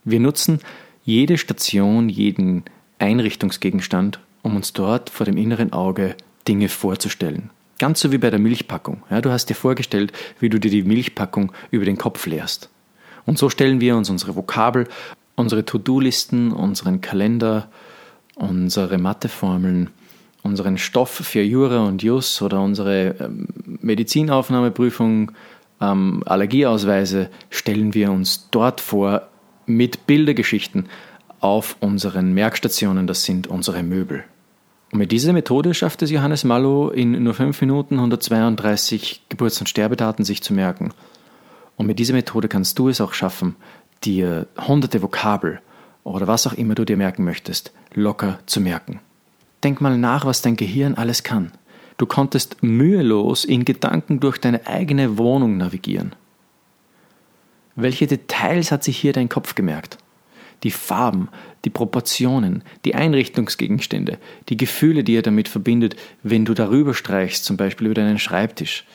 Wir 0.04 0.20
nutzen 0.20 0.60
jede 1.04 1.40
Station, 1.40 2.10
jeden 2.10 2.64
Einrichtungsgegenstand, 3.00 4.20
um 4.44 4.56
uns 4.56 4.74
dort 4.74 5.10
vor 5.10 5.26
dem 5.26 5.38
inneren 5.38 5.74
Auge 5.74 6.16
Dinge 6.48 6.70
vorzustellen. 6.70 7.50
Ganz 7.80 8.02
so 8.02 8.12
wie 8.12 8.18
bei 8.20 8.30
der 8.30 8.40
Milchpackung. 8.40 9.02
Ja, 9.10 9.22
du 9.22 9.32
hast 9.32 9.48
dir 9.48 9.56
vorgestellt, 9.56 10.12
wie 10.40 10.50
du 10.50 10.60
dir 10.60 10.70
die 10.70 10.84
Milchpackung 10.84 11.52
über 11.72 11.86
den 11.86 11.98
Kopf 11.98 12.28
leerst. 12.28 12.70
Und 13.32 13.38
so 13.38 13.50
stellen 13.50 13.80
wir 13.80 13.96
uns 13.96 14.10
unsere 14.10 14.36
Vokabel, 14.36 14.90
unsere 15.38 15.64
To-Do-Listen, 15.64 16.52
unseren 16.52 17.00
Kalender, 17.00 17.70
unsere 18.36 18.98
Matheformeln 18.98 19.90
unseren 20.44 20.78
Stoff 20.78 21.12
für 21.12 21.42
Jura 21.42 21.86
und 21.86 22.04
Jus 22.04 22.42
oder 22.42 22.62
unsere 22.62 23.16
ähm, 23.22 23.48
Medizinaufnahmeprüfung, 23.80 25.32
ähm, 25.80 26.24
Allergieausweise 26.26 27.30
stellen 27.50 27.94
wir 27.94 28.12
uns 28.12 28.50
dort 28.52 28.82
vor 28.82 29.30
mit 29.66 30.08
Bildergeschichten 30.08 30.88
auf 31.40 31.78
unseren 31.80 32.34
Merkstationen, 32.34 33.08
das 33.08 33.24
sind 33.24 33.48
unsere 33.48 33.82
Möbel. 33.82 34.26
Und 34.92 35.00
mit 35.00 35.14
dieser 35.14 35.32
Methode 35.32 35.74
schafft 35.74 36.02
es 36.02 36.12
Johannes 36.12 36.44
Mallow 36.44 36.90
in 36.90 37.24
nur 37.24 37.34
5 37.34 37.62
Minuten 37.62 37.96
132 37.96 39.22
Geburts- 39.30 39.62
und 39.62 39.70
Sterbedaten 39.70 40.26
sich 40.26 40.44
zu 40.44 40.54
merken. 40.54 40.92
Und 41.82 41.88
mit 41.88 41.98
dieser 41.98 42.14
Methode 42.14 42.48
kannst 42.48 42.78
du 42.78 42.90
es 42.90 43.02
auch 43.02 43.12
schaffen, 43.12 43.56
dir 44.04 44.46
hunderte 44.68 45.02
Vokabel 45.02 45.62
oder 46.04 46.28
was 46.28 46.46
auch 46.46 46.54
immer 46.54 46.76
du 46.76 46.86
dir 46.86 46.96
merken 46.96 47.24
möchtest, 47.24 47.72
locker 47.96 48.38
zu 48.46 48.62
merken. 48.62 49.00
Denk 49.64 49.82
mal 49.82 49.98
nach, 49.98 50.24
was 50.24 50.44
dein 50.44 50.56
Gehirn 50.56 50.94
alles 50.94 51.24
kann. 51.24 51.52
Du 51.98 52.06
konntest 52.06 52.62
mühelos 52.62 53.46
in 53.46 53.66
Gedanken 53.66 54.20
durch 54.20 54.38
deine 54.38 54.68
eigene 54.68 55.18
Wohnung 55.18 55.58
navigieren. 55.58 56.14
Welche 57.76 58.06
Details 58.06 58.72
hat 58.72 58.84
sich 58.84 59.00
hier 59.00 59.14
dein 59.14 59.28
Kopf 59.28 59.56
gemerkt? 59.56 59.98
Die 60.62 60.70
Farben, 60.70 61.30
die 61.66 61.72
Proportionen, 61.72 62.64
die 62.86 62.94
Einrichtungsgegenstände, 62.94 64.20
die 64.50 64.58
Gefühle, 64.58 65.04
die 65.04 65.16
er 65.16 65.24
damit 65.24 65.48
verbindet, 65.48 65.96
wenn 66.22 66.46
du 66.46 66.54
darüber 66.54 66.94
streichst, 66.94 67.44
zum 67.44 67.58
Beispiel 67.58 67.88
über 67.88 67.96
deinen 67.96 68.20
Schreibtisch. 68.20 68.86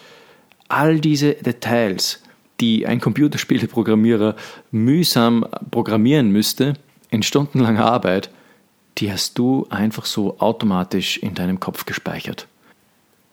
All 0.69 1.01
diese 1.01 1.35
Details, 1.35 2.23
die 2.61 2.87
ein 2.87 3.01
Computerspieleprogrammierer 3.01 4.37
mühsam 4.71 5.47
programmieren 5.71 6.31
müsste, 6.31 6.75
in 7.11 7.23
stundenlanger 7.23 7.85
Arbeit, 7.85 8.31
die 8.99 9.13
hast 9.13 9.39
du 9.39 9.67
einfach 9.71 10.07
so 10.07 10.39
automatisch 10.39 11.19
in 11.19 11.35
deinem 11.35 11.61
Kopf 11.61 11.85
gespeichert. 11.85 12.47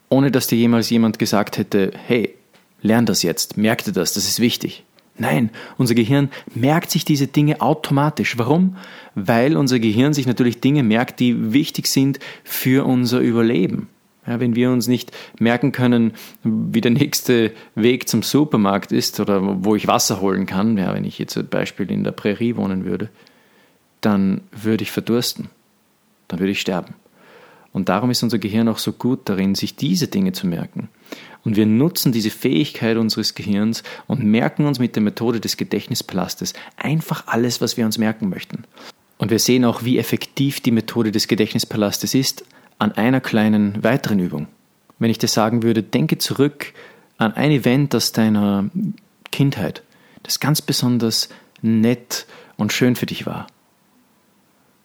Ohne 0.08 0.30
dass 0.30 0.46
dir 0.46 0.56
jemals 0.56 0.90
jemand 0.90 1.18
gesagt 1.18 1.58
hätte, 1.58 1.92
hey, 2.06 2.34
lern 2.82 3.06
das 3.06 3.22
jetzt, 3.22 3.56
merk 3.56 3.84
dir 3.84 3.92
das, 3.92 4.12
das 4.12 4.28
ist 4.28 4.40
wichtig. 4.40 4.84
Nein, 5.16 5.50
unser 5.78 5.94
Gehirn 5.94 6.28
merkt 6.54 6.90
sich 6.90 7.04
diese 7.04 7.28
Dinge 7.28 7.60
automatisch. 7.60 8.36
Warum? 8.36 8.76
Weil 9.14 9.56
unser 9.56 9.78
Gehirn 9.78 10.12
sich 10.12 10.26
natürlich 10.26 10.60
Dinge 10.60 10.82
merkt, 10.82 11.20
die 11.20 11.52
wichtig 11.52 11.86
sind 11.86 12.18
für 12.42 12.84
unser 12.84 13.20
Überleben. 13.20 13.88
Ja, 14.26 14.40
wenn 14.40 14.56
wir 14.56 14.70
uns 14.70 14.86
nicht 14.86 15.12
merken 15.38 15.72
können, 15.72 16.14
wie 16.42 16.80
der 16.80 16.90
nächste 16.90 17.52
Weg 17.74 18.08
zum 18.08 18.22
Supermarkt 18.22 18.90
ist 18.90 19.20
oder 19.20 19.64
wo 19.64 19.76
ich 19.76 19.86
Wasser 19.86 20.20
holen 20.20 20.46
kann, 20.46 20.78
ja, 20.78 20.94
wenn 20.94 21.04
ich 21.04 21.18
jetzt 21.18 21.34
zum 21.34 21.46
Beispiel 21.46 21.90
in 21.90 22.04
der 22.04 22.12
Prärie 22.12 22.56
wohnen 22.56 22.84
würde, 22.84 23.10
dann 24.00 24.40
würde 24.50 24.82
ich 24.82 24.90
verdursten, 24.90 25.50
dann 26.28 26.38
würde 26.38 26.52
ich 26.52 26.60
sterben. 26.60 26.94
Und 27.72 27.88
darum 27.88 28.10
ist 28.10 28.22
unser 28.22 28.38
Gehirn 28.38 28.68
auch 28.68 28.78
so 28.78 28.92
gut 28.92 29.22
darin, 29.24 29.56
sich 29.56 29.74
diese 29.74 30.06
Dinge 30.06 30.32
zu 30.32 30.46
merken. 30.46 30.88
Und 31.42 31.56
wir 31.56 31.66
nutzen 31.66 32.12
diese 32.12 32.30
Fähigkeit 32.30 32.96
unseres 32.96 33.34
Gehirns 33.34 33.82
und 34.06 34.22
merken 34.22 34.64
uns 34.66 34.78
mit 34.78 34.94
der 34.96 35.02
Methode 35.02 35.40
des 35.40 35.56
Gedächtnispalastes 35.56 36.54
einfach 36.76 37.26
alles, 37.26 37.60
was 37.60 37.76
wir 37.76 37.84
uns 37.84 37.98
merken 37.98 38.28
möchten. 38.28 38.64
Und 39.18 39.30
wir 39.30 39.38
sehen 39.38 39.64
auch, 39.64 39.84
wie 39.84 39.98
effektiv 39.98 40.60
die 40.60 40.70
Methode 40.70 41.12
des 41.12 41.28
Gedächtnispalastes 41.28 42.14
ist 42.14 42.44
an 42.84 42.92
einer 42.92 43.20
kleinen 43.20 43.82
weiteren 43.82 44.20
Übung. 44.20 44.46
Wenn 44.98 45.10
ich 45.10 45.18
dir 45.18 45.28
sagen 45.28 45.62
würde, 45.62 45.82
denke 45.82 46.18
zurück 46.18 46.72
an 47.18 47.32
ein 47.34 47.50
Event 47.50 47.94
aus 47.94 48.12
deiner 48.12 48.70
Kindheit, 49.32 49.82
das 50.22 50.40
ganz 50.40 50.62
besonders 50.62 51.28
nett 51.62 52.26
und 52.56 52.72
schön 52.72 52.94
für 52.94 53.06
dich 53.06 53.26
war 53.26 53.46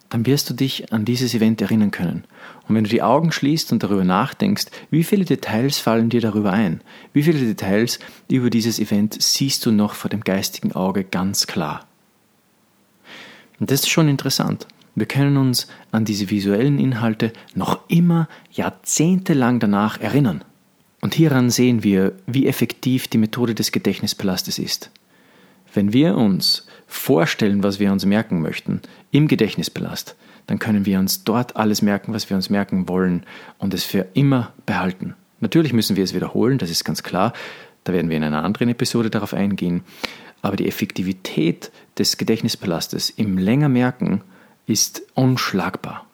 dann 0.10 0.25
wirst 0.25 0.50
du 0.50 0.53
dich 0.53 0.91
an 0.91 1.06
dieses 1.06 1.34
Event 1.34 1.62
erinnern 1.62 1.91
können. 1.91 2.24
Und 2.68 2.75
wenn 2.75 2.84
du 2.84 2.89
die 2.89 3.03
Augen 3.03 3.32
schließt 3.32 3.72
und 3.72 3.84
darüber 3.84 4.03
nachdenkst, 4.03 4.65
wie 4.89 5.03
viele 5.03 5.24
Details 5.24 5.77
fallen 5.77 6.10
dir 6.10 6.22
darüber 6.22 6.51
ein? 6.51 6.82
Wie 7.13 7.24
viele 7.24 7.39
Details 7.39 8.00
über 8.29 8.50
dieses 8.50 8.79
Event 8.79 9.22
siehst 9.22 9.65
du 9.65 9.72
noch 9.72 9.94
vor 9.94 10.10
dem 10.10 10.22
geistigen 10.22 10.72
Auge 10.74 11.03
ganz 11.03 11.48
klar? 11.48 11.86
Und 13.60 13.70
das 13.72 13.82
ist 13.82 13.89
schon 13.89 14.10
interessant. 14.10 14.68
Wir 15.00 15.08
können 15.08 15.38
uns 15.38 15.68
an 15.91 16.03
diese 16.03 16.29
visuellen 16.29 16.77
Inhalte 16.77 17.32
noch 17.56 17.79
immer 17.88 18.27
jahrzehntelang 18.51 19.62
danach 19.62 20.01
erinnern. 20.01 20.44
Und 21.00 21.13
hieran 21.13 21.50
sehen 21.50 21.84
wir, 21.84 22.12
wie 22.27 22.48
effektiv 22.48 23.08
die 23.08 23.18
Methode 23.18 23.56
des 23.56 23.72
Gedächtnispalastes 23.72 24.60
ist. 24.60 24.91
Wenn 25.74 25.94
wir 25.94 26.18
uns 26.18 26.68
vorstellen, 26.86 27.63
was 27.63 27.79
wir 27.79 27.94
uns 27.94 28.06
merken 28.06 28.41
möchten, 28.41 28.82
im 29.12 29.29
Gedächtnispalast, 29.29 30.18
dann 30.48 30.60
können 30.60 30.86
wir 30.86 31.00
uns 31.00 31.24
dort 31.24 31.56
alles 31.56 31.82
merken, 31.82 32.13
was 32.13 32.29
wir 32.29 32.36
uns 32.36 32.50
merken 32.50 32.89
wollen 32.89 33.24
und 33.58 33.74
es 33.74 33.86
für 33.86 34.06
immer 34.15 34.51
behalten. 34.65 35.13
Natürlich 35.39 35.72
müssen 35.72 35.96
wir 35.96 36.03
es 36.03 36.13
wiederholen, 36.13 36.58
das 36.58 36.70
ist 36.70 36.84
ganz 36.84 37.03
klar. 37.03 37.32
Da 37.86 37.94
werden 37.94 38.10
wir 38.10 38.18
in 38.18 38.24
einer 38.25 38.44
anderen 38.44 38.68
Episode 38.68 39.10
darauf 39.10 39.34
eingehen. 39.34 39.82
Aber 40.41 40.58
die 40.58 40.68
Effektivität 40.68 41.72
des 41.98 42.18
Gedächtnispalastes 42.18 43.10
im 43.12 43.38
länger 43.38 43.70
Merken 43.70 44.24
ist 44.69 45.01
unschlagbar. 45.15 46.05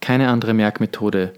Keine 0.00 0.28
andere 0.28 0.54
Merkmethode 0.54 1.32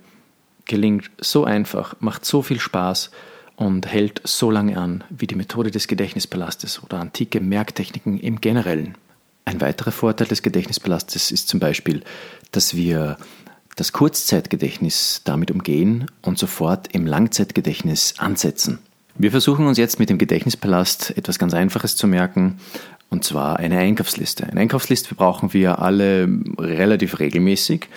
gelingt 0.65 1.11
so 1.21 1.45
einfach, 1.45 1.95
macht 2.01 2.25
so 2.25 2.43
viel 2.43 2.59
Spaß 2.59 3.11
und 3.57 3.87
hält 3.87 4.21
so 4.25 4.51
lange 4.51 4.79
an 4.79 5.05
wie 5.11 5.27
die 5.27 5.35
Methode 5.35 5.71
des 5.71 5.89
Gedächtnispalastes 5.89 6.83
oder 6.83 7.01
antike 7.01 7.41
Merktechniken 7.41 8.19
im 8.19 8.41
Generellen. 8.41 8.97
Ein 9.45 9.61
weiterer 9.61 9.93
Vorteil 9.93 10.27
des 10.27 10.43
Gedächtnispalastes 10.43 11.31
ist 11.31 11.49
zum 11.49 11.61
Beispiel, 11.61 12.03
dass 12.53 12.75
wir 12.75 13.17
das 13.77 13.93
Kurzzeitgedächtnis 13.93 15.23
damit 15.25 15.51
umgehen 15.51 16.07
und 16.23 16.39
sofort 16.39 16.89
im 16.95 17.07
Langzeitgedächtnis 17.07 18.15
ansetzen. 18.19 18.79
Wir 19.17 19.33
versuchen 19.33 19.67
uns 19.67 19.79
jetzt 19.79 19.99
mit 19.99 20.11
dem 20.11 20.19
Gedächtnispalast 20.19 21.17
etwas 21.17 21.39
ganz 21.39 21.53
Einfaches 21.53 21.97
zu 21.97 22.07
merken, 22.07 22.59
und 23.11 23.25
zwar 23.25 23.59
eine 23.59 23.79
Einkaufsliste. 23.79 24.47
Eine 24.47 24.61
Einkaufsliste 24.61 25.15
brauchen 25.15 25.55
wir 25.55 25.79
alle 25.79 26.29
relativ 26.59 27.19
regelmäßig. 27.19 27.89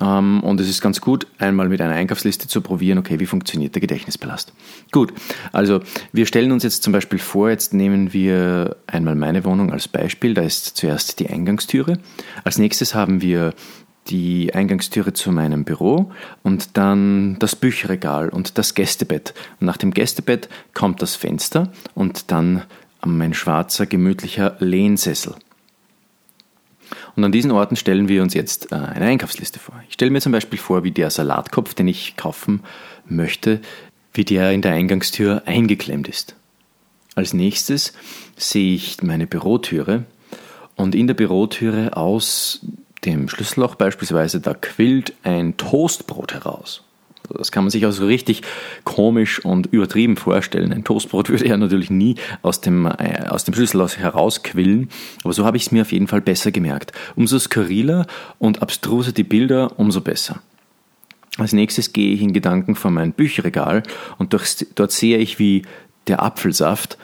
Ähm, 0.00 0.40
und 0.42 0.60
es 0.60 0.68
ist 0.68 0.82
ganz 0.82 1.00
gut, 1.00 1.26
einmal 1.38 1.68
mit 1.68 1.80
einer 1.80 1.94
Einkaufsliste 1.94 2.48
zu 2.48 2.60
probieren, 2.60 2.98
okay, 2.98 3.18
wie 3.18 3.26
funktioniert 3.26 3.74
der 3.74 3.80
Gedächtnispalast. 3.80 4.52
Gut, 4.92 5.12
also 5.52 5.80
wir 6.12 6.26
stellen 6.26 6.52
uns 6.52 6.64
jetzt 6.64 6.82
zum 6.82 6.92
Beispiel 6.92 7.18
vor, 7.18 7.48
jetzt 7.48 7.72
nehmen 7.72 8.12
wir 8.12 8.76
einmal 8.86 9.14
meine 9.14 9.44
Wohnung 9.44 9.72
als 9.72 9.88
Beispiel. 9.88 10.34
Da 10.34 10.42
ist 10.42 10.76
zuerst 10.76 11.18
die 11.20 11.30
Eingangstüre. 11.30 11.98
Als 12.44 12.58
nächstes 12.58 12.94
haben 12.94 13.22
wir 13.22 13.54
die 14.08 14.54
Eingangstüre 14.54 15.12
zu 15.12 15.32
meinem 15.32 15.64
Büro 15.64 16.12
und 16.42 16.76
dann 16.76 17.36
das 17.38 17.56
Bücherregal 17.56 18.28
und 18.28 18.58
das 18.58 18.74
Gästebett. 18.74 19.34
Und 19.60 19.66
nach 19.66 19.76
dem 19.76 19.92
Gästebett 19.92 20.48
kommt 20.74 21.02
das 21.02 21.14
Fenster 21.14 21.72
und 21.94 22.30
dann 22.30 22.62
mein 23.04 23.34
schwarzer, 23.34 23.86
gemütlicher 23.86 24.56
Lehnsessel. 24.58 25.34
Und 27.16 27.24
an 27.24 27.32
diesen 27.32 27.50
Orten 27.50 27.76
stellen 27.76 28.08
wir 28.08 28.22
uns 28.22 28.34
jetzt 28.34 28.72
äh, 28.72 28.76
eine 28.76 29.06
Einkaufsliste 29.06 29.58
vor. 29.58 29.82
Ich 29.88 29.94
stelle 29.94 30.10
mir 30.10 30.20
zum 30.20 30.32
Beispiel 30.32 30.58
vor, 30.58 30.84
wie 30.84 30.92
der 30.92 31.10
Salatkopf, 31.10 31.74
den 31.74 31.88
ich 31.88 32.16
kaufen 32.16 32.62
möchte, 33.06 33.60
wie 34.12 34.24
der 34.24 34.52
in 34.52 34.62
der 34.62 34.72
Eingangstür 34.72 35.42
eingeklemmt 35.46 36.08
ist. 36.08 36.34
Als 37.14 37.34
nächstes 37.34 37.92
sehe 38.36 38.74
ich 38.74 39.02
meine 39.02 39.26
Bürotüre 39.26 40.04
und 40.76 40.94
in 40.94 41.08
der 41.08 41.14
Bürotüre 41.14 41.96
aus 41.96 42.60
dem 43.04 43.28
Schlüsselloch 43.28 43.74
beispielsweise, 43.74 44.40
da 44.40 44.54
quillt 44.54 45.14
ein 45.22 45.56
Toastbrot 45.56 46.34
heraus. 46.34 46.84
Das 47.36 47.52
kann 47.52 47.64
man 47.64 47.70
sich 47.70 47.84
also 47.84 48.06
richtig 48.06 48.42
komisch 48.84 49.44
und 49.44 49.66
übertrieben 49.66 50.16
vorstellen. 50.16 50.72
Ein 50.72 50.84
Toastbrot 50.84 51.28
würde 51.28 51.48
ja 51.48 51.56
natürlich 51.56 51.90
nie 51.90 52.16
aus 52.42 52.60
dem, 52.60 52.86
äh, 52.86 53.26
aus 53.28 53.44
dem 53.44 53.54
Schlüssel 53.54 53.86
herausquillen, 53.88 54.88
aber 55.24 55.32
so 55.32 55.44
habe 55.44 55.56
ich 55.56 55.64
es 55.64 55.72
mir 55.72 55.82
auf 55.82 55.92
jeden 55.92 56.08
Fall 56.08 56.20
besser 56.20 56.50
gemerkt. 56.50 56.92
Umso 57.16 57.38
skurriler 57.38 58.06
und 58.38 58.62
abstruser 58.62 59.12
die 59.12 59.24
Bilder, 59.24 59.78
umso 59.78 60.00
besser. 60.00 60.40
Als 61.38 61.52
nächstes 61.52 61.92
gehe 61.92 62.12
ich 62.12 62.20
in 62.20 62.32
Gedanken 62.32 62.74
vor 62.74 62.90
mein 62.90 63.12
Bücherregal 63.12 63.84
und 64.18 64.34
dort 64.34 64.92
sehe 64.92 65.18
ich, 65.18 65.38
wie 65.38 65.62
der 66.08 66.22
Apfelsaft 66.22 66.98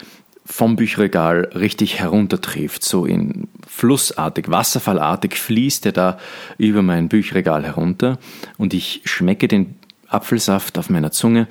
vom 0.45 0.75
Bücherregal 0.75 1.49
richtig 1.55 1.99
heruntertrifft, 1.99 2.83
so 2.83 3.05
in 3.05 3.47
flussartig, 3.67 4.49
wasserfallartig 4.49 5.35
fließt 5.35 5.87
er 5.87 5.91
da 5.91 6.19
über 6.57 6.83
mein 6.83 7.09
Bücherregal 7.09 7.65
herunter 7.65 8.19
und 8.57 8.73
ich 8.73 9.01
schmecke 9.05 9.47
den 9.47 9.75
Apfelsaft 10.15 10.77
auf 10.77 10.89
meiner 10.89 11.11
Zunge 11.11 11.47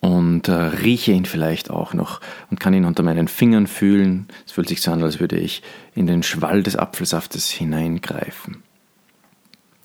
und 0.00 0.48
äh, 0.48 0.52
rieche 0.52 1.12
ihn 1.12 1.24
vielleicht 1.24 1.70
auch 1.70 1.94
noch 1.94 2.20
und 2.50 2.60
kann 2.60 2.74
ihn 2.74 2.84
unter 2.84 3.02
meinen 3.02 3.28
Fingern 3.28 3.66
fühlen. 3.66 4.28
Es 4.46 4.52
fühlt 4.52 4.68
sich 4.68 4.82
so 4.82 4.92
an, 4.92 5.02
als 5.02 5.20
würde 5.20 5.36
ich 5.36 5.62
in 5.94 6.06
den 6.06 6.22
Schwall 6.22 6.62
des 6.62 6.76
Apfelsaftes 6.76 7.50
hineingreifen. 7.50 8.62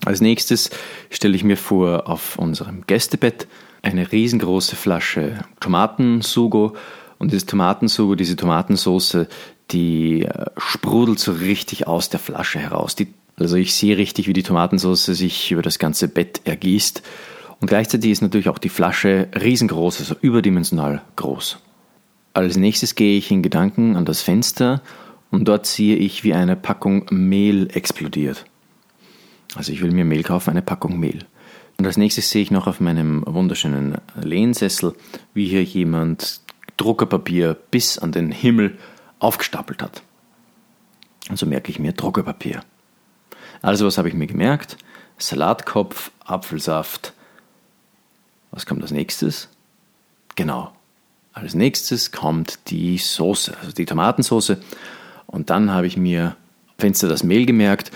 Als 0.04 0.20
nächstes 0.20 0.70
stelle 1.10 1.34
ich 1.34 1.44
mir 1.44 1.56
vor, 1.56 2.08
auf 2.08 2.38
unserem 2.38 2.84
Gästebett 2.86 3.48
eine 3.82 4.10
riesengroße 4.10 4.76
Flasche 4.76 5.44
Tomatensugo 5.60 6.76
und 7.18 7.32
dieses 7.32 7.46
Tomatensugo, 7.46 8.14
diese 8.14 8.36
Tomatensauce, 8.36 9.26
die 9.70 10.22
äh, 10.22 10.46
sprudelt 10.56 11.18
so 11.18 11.32
richtig 11.32 11.86
aus 11.86 12.08
der 12.08 12.20
Flasche 12.20 12.58
heraus. 12.58 12.94
Die, 12.94 13.12
also 13.38 13.56
ich 13.56 13.74
sehe 13.74 13.96
richtig, 13.96 14.28
wie 14.28 14.32
die 14.32 14.42
Tomatensauce 14.42 15.06
sich 15.06 15.52
über 15.52 15.62
das 15.62 15.78
ganze 15.78 16.08
Bett 16.08 16.42
ergießt 16.44 17.02
Und 17.60 17.68
gleichzeitig 17.68 18.10
ist 18.10 18.22
natürlich 18.22 18.48
auch 18.48 18.58
die 18.58 18.68
Flasche 18.68 19.28
riesengroß, 19.34 20.00
also 20.00 20.14
überdimensional 20.20 21.02
groß. 21.16 21.58
Als 22.34 22.56
nächstes 22.56 22.94
gehe 22.94 23.18
ich 23.18 23.30
in 23.30 23.42
Gedanken 23.42 23.96
an 23.96 24.04
das 24.04 24.22
Fenster 24.22 24.80
und 25.30 25.46
dort 25.48 25.66
sehe 25.66 25.96
ich, 25.96 26.24
wie 26.24 26.34
eine 26.34 26.56
Packung 26.56 27.06
Mehl 27.10 27.68
explodiert. 27.74 28.44
Also 29.54 29.72
ich 29.72 29.82
will 29.82 29.90
mir 29.90 30.04
Mehl 30.04 30.22
kaufen, 30.22 30.50
eine 30.50 30.62
Packung 30.62 31.00
Mehl. 31.00 31.24
Und 31.78 31.86
als 31.86 31.96
nächstes 31.96 32.30
sehe 32.30 32.42
ich 32.42 32.50
noch 32.50 32.66
auf 32.66 32.80
meinem 32.80 33.24
wunderschönen 33.26 33.98
Lehnsessel, 34.20 34.94
wie 35.34 35.46
hier 35.46 35.64
jemand 35.64 36.40
Druckerpapier 36.76 37.56
bis 37.70 37.98
an 37.98 38.12
den 38.12 38.30
Himmel 38.30 38.78
aufgestapelt 39.18 39.82
hat. 39.82 40.02
Und 41.28 41.38
so 41.38 41.46
merke 41.46 41.70
ich 41.70 41.78
mir 41.78 41.92
Druckerpapier. 41.92 42.62
Also 43.62 43.86
was 43.86 43.98
habe 43.98 44.08
ich 44.08 44.14
mir 44.14 44.26
gemerkt? 44.26 44.76
Salatkopf, 45.18 46.10
Apfelsaft. 46.24 47.12
Was 48.50 48.66
kommt 48.66 48.82
als 48.82 48.90
nächstes? 48.90 49.48
Genau. 50.36 50.72
Als 51.32 51.54
nächstes 51.54 52.10
kommt 52.10 52.58
die 52.68 52.98
Soße, 52.98 53.56
also 53.60 53.72
die 53.72 53.86
Tomatensoße. 53.86 54.58
Und 55.26 55.50
dann 55.50 55.70
habe 55.70 55.86
ich 55.86 55.96
mir 55.96 56.36
Fenster 56.78 57.08
das 57.08 57.22
Mehl 57.22 57.46
gemerkt 57.46 57.90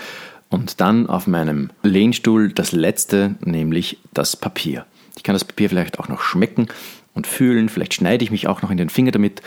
und 0.49 0.79
dann 0.81 1.07
auf 1.07 1.25
meinem 1.25 1.71
Lehnstuhl 1.81 2.53
das 2.53 2.71
letzte, 2.71 3.35
nämlich 3.41 3.97
das 4.13 4.35
Papier. 4.35 4.85
Ich 5.15 5.23
kann 5.23 5.33
das 5.33 5.45
Papier 5.45 5.69
vielleicht 5.69 5.99
auch 5.99 6.09
noch 6.09 6.21
schmecken 6.21 6.67
und 7.13 7.27
fühlen. 7.27 7.69
Vielleicht 7.69 7.95
schneide 7.95 8.23
ich 8.23 8.31
mich 8.31 8.47
auch 8.47 8.61
noch 8.61 8.71
in 8.71 8.77
den 8.77 8.89
Finger 8.89 9.11
damit, 9.11 9.41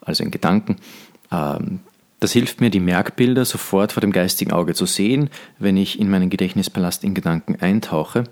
also 0.00 0.22
in 0.22 0.30
Gedanken. 0.30 0.76
Ähm, 1.32 1.80
das 2.20 2.32
hilft 2.32 2.60
mir, 2.60 2.68
die 2.68 2.80
Merkbilder 2.80 3.46
sofort 3.46 3.92
vor 3.92 4.02
dem 4.02 4.12
geistigen 4.12 4.52
Auge 4.52 4.74
zu 4.74 4.84
sehen, 4.84 5.30
wenn 5.58 5.76
ich 5.78 5.98
in 5.98 6.10
meinen 6.10 6.28
Gedächtnispalast 6.28 7.02
in 7.02 7.14
Gedanken 7.14 7.56
eintauche. 7.60 8.24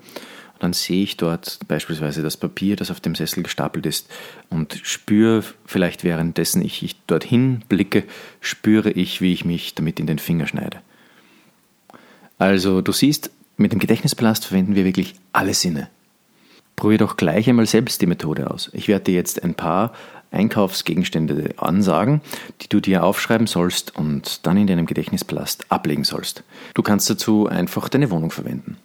Dann 0.59 0.73
sehe 0.73 1.03
ich 1.03 1.17
dort 1.17 1.61
beispielsweise 1.69 2.23
das 2.23 2.37
Papier, 2.37 2.77
das 2.77 2.91
auf 2.91 3.01
dem 3.01 3.15
Sessel 3.15 3.43
gestapelt 3.43 3.87
ist 3.87 4.09
und 4.51 4.81
spüre 4.83 5.45
vielleicht 5.65 6.05
währenddessen 6.05 6.63
ich 6.63 6.97
dorthin 7.07 7.63
blicke, 7.69 8.05
spüre 8.41 8.91
ich, 8.91 9.21
wie 9.21 9.33
ich 9.33 9.45
mich 9.45 9.75
damit 9.75 10.01
in 10.01 10.07
den 10.07 10.19
Finger 10.19 10.47
schneide. 10.47 10.81
Also 12.39 12.81
du 12.81 12.93
siehst, 12.93 13.31
mit 13.57 13.73
dem 13.73 13.81
Gedächtnispalast 13.81 14.47
verwenden 14.47 14.75
wir 14.75 14.85
wirklich 14.85 15.15
alle 15.33 15.55
Sinne. 15.55 15.89
Probier 16.77 16.99
doch 16.99 17.17
gleich 17.17 17.49
einmal 17.49 17.67
selbst 17.67 18.01
die 18.01 18.07
Methode 18.07 18.51
aus. 18.51 18.71
Ich 18.73 18.87
werde 18.87 19.07
dir 19.07 19.15
jetzt 19.15 19.43
ein 19.43 19.55
paar 19.55 19.93
Einkaufsgegenstände 20.31 21.55
ansagen, 21.57 22.21
die 22.61 22.69
du 22.69 22.81
dir 22.81 23.03
aufschreiben 23.03 23.47
sollst 23.47 23.97
und 23.97 24.47
dann 24.47 24.57
in 24.57 24.67
deinem 24.67 24.87
Gedächtnispalast 24.87 25.73
ablegen 25.73 26.05
sollst. 26.05 26.45
Du 26.75 26.83
kannst 26.83 27.11
dazu 27.11 27.49
einfach 27.49 27.89
deine 27.89 28.11
Wohnung 28.11 28.31
verwenden. 28.31 28.77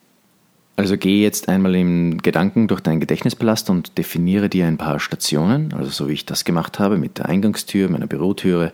Also 0.75 0.97
geh 0.97 1.21
jetzt 1.21 1.49
einmal 1.49 1.75
im 1.75 2.17
Gedanken 2.17 2.67
durch 2.67 2.81
deinen 2.81 2.99
Gedächtnispalast 2.99 3.69
und 3.69 3.97
definiere 3.97 4.49
dir 4.49 4.65
ein 4.65 4.77
paar 4.77 4.99
Stationen, 4.99 5.71
also 5.73 5.91
so 5.91 6.09
wie 6.09 6.13
ich 6.13 6.25
das 6.25 6.45
gemacht 6.45 6.79
habe 6.79 6.97
mit 6.97 7.19
der 7.19 7.29
Eingangstür, 7.29 7.89
meiner 7.89 8.07
Bürotüre, 8.07 8.73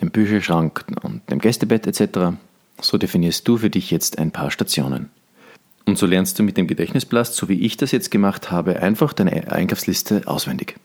dem 0.00 0.10
Bücherschrank 0.10 0.84
und 1.02 1.22
dem 1.30 1.40
Gästebett 1.40 1.86
etc. 1.86 2.36
So 2.80 2.96
definierst 2.96 3.46
du 3.48 3.56
für 3.56 3.70
dich 3.70 3.90
jetzt 3.90 4.18
ein 4.18 4.30
paar 4.30 4.52
Stationen. 4.52 5.10
Und 5.84 5.98
so 5.98 6.06
lernst 6.06 6.38
du 6.38 6.42
mit 6.42 6.56
dem 6.56 6.66
Gedächtnisblast, 6.66 7.34
so 7.34 7.48
wie 7.48 7.60
ich 7.60 7.76
das 7.76 7.92
jetzt 7.92 8.10
gemacht 8.10 8.50
habe, 8.50 8.82
einfach 8.82 9.12
deine 9.12 9.50
Einkaufsliste 9.50 10.22
auswendig. 10.26 10.76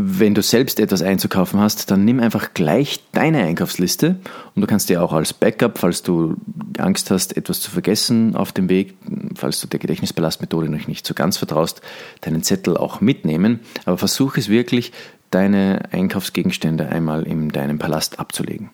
Wenn 0.00 0.32
du 0.32 0.42
selbst 0.42 0.78
etwas 0.78 1.02
einzukaufen 1.02 1.58
hast, 1.58 1.90
dann 1.90 2.04
nimm 2.04 2.20
einfach 2.20 2.54
gleich 2.54 3.00
deine 3.10 3.42
Einkaufsliste 3.42 4.20
und 4.54 4.62
du 4.62 4.68
kannst 4.68 4.88
dir 4.88 5.02
auch 5.02 5.12
als 5.12 5.32
Backup, 5.32 5.76
falls 5.76 6.04
du 6.04 6.36
Angst 6.78 7.10
hast, 7.10 7.36
etwas 7.36 7.60
zu 7.60 7.72
vergessen 7.72 8.36
auf 8.36 8.52
dem 8.52 8.68
Weg, 8.68 8.94
falls 9.34 9.60
du 9.60 9.66
der 9.66 9.80
Gedächtnisbelastmethode 9.80 10.68
noch 10.68 10.86
nicht 10.86 11.04
so 11.04 11.14
ganz 11.14 11.36
vertraust, 11.36 11.82
deinen 12.20 12.44
Zettel 12.44 12.76
auch 12.76 13.00
mitnehmen. 13.00 13.58
Aber 13.86 13.98
versuch 13.98 14.36
es 14.36 14.48
wirklich, 14.48 14.92
deine 15.32 15.80
Einkaufsgegenstände 15.90 16.88
einmal 16.88 17.24
in 17.24 17.48
deinem 17.48 17.80
Palast 17.80 18.20
abzulegen. 18.20 18.70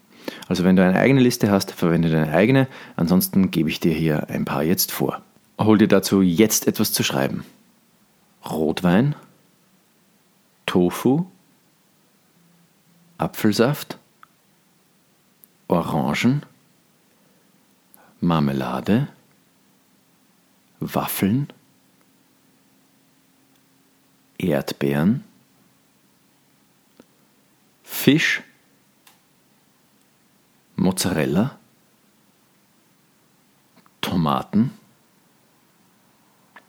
Also 0.47 0.63
wenn 0.63 0.77
du 0.77 0.85
eine 0.85 0.99
eigene 0.99 1.23
Liste 1.23 1.51
hast, 1.51 1.71
verwende 1.71 2.11
deine 2.11 2.35
eigene, 2.35 2.69
ansonsten 2.97 3.51
gebe 3.51 3.71
ich 3.71 3.81
dir 3.81 3.95
hier 3.95 4.29
ein 4.29 4.45
paar 4.45 4.63
jetzt 4.63 4.93
vor. 4.93 5.23
Hol 5.59 5.79
dir 5.79 5.89
dazu 5.89 6.21
jetzt 6.21 6.69
etwas 6.69 6.93
zu 6.93 7.03
schreiben. 7.03 7.45
Rotwein, 8.45 9.15
Tofu, 10.75 11.31
Apfelsaft, 13.17 13.97
Orangen, 15.69 16.45
Marmelade, 18.21 19.07
Waffeln, 20.81 21.47
Erdbeeren, 24.37 25.23
Fisch, 27.85 28.43
Mozzarella, 30.75 31.57
Tomaten, 34.01 34.73